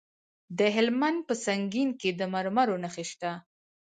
د 0.57 0.59
هلمند 0.75 1.19
په 1.27 1.33
سنګین 1.45 1.89
کې 1.99 2.09
د 2.19 2.21
مرمرو 2.33 2.75
نښې 2.83 3.05
شته. 3.11 3.31